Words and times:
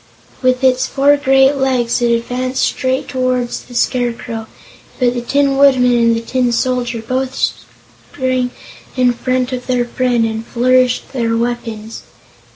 With 0.41 0.63
its 0.63 0.87
four 0.87 1.15
great 1.15 1.57
legs 1.57 2.01
it 2.01 2.09
advanced 2.09 2.63
straight 2.63 3.07
toward 3.07 3.49
the 3.49 3.75
Scarecrow, 3.75 4.47
but 4.99 5.13
the 5.13 5.21
Tin 5.21 5.57
Woodman 5.57 5.95
and 5.95 6.15
the 6.15 6.21
Tin 6.21 6.51
Soldier 6.51 7.03
both 7.07 7.35
sprang 8.09 8.49
in 8.97 9.13
front 9.13 9.51
of 9.53 9.67
their 9.67 9.85
friend 9.85 10.25
and 10.25 10.43
flourished 10.43 11.13
their 11.13 11.37
weapons. 11.37 12.01